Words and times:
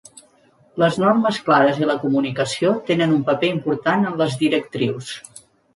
Les 0.83 0.95
normes 1.03 1.37
clares 1.49 1.83
i 1.83 1.91
la 1.91 1.97
comunicació 2.07 2.73
tenen 2.91 3.17
un 3.21 3.23
paper 3.31 3.55
important 3.59 4.13
en 4.13 4.21
les 4.25 4.39
directrius. 4.45 5.17